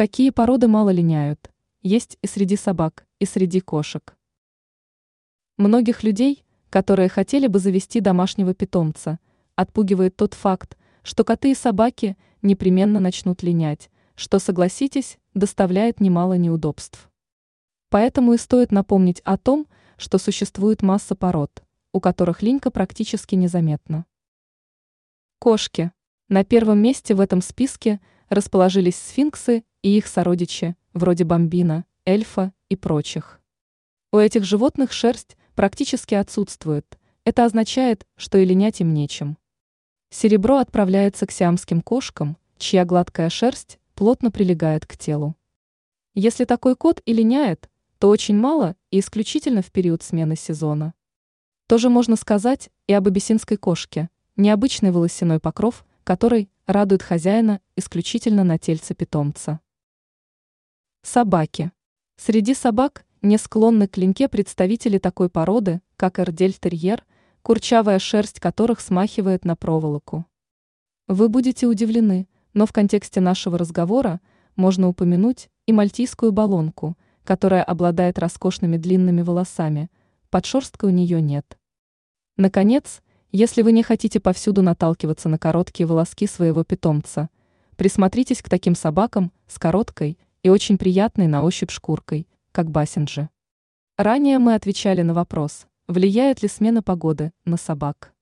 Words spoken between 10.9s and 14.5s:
что коты и собаки непременно начнут линять, что,